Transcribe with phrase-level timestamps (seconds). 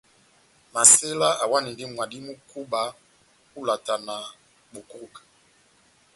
[0.73, 2.81] Masela awanindi mwadi mú kúba
[3.57, 4.15] ó ilata na
[4.71, 5.21] bokóká.